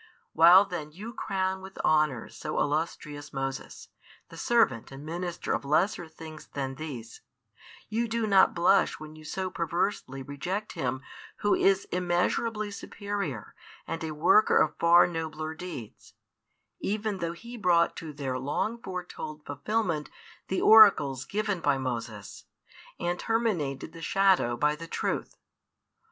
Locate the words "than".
6.47-6.73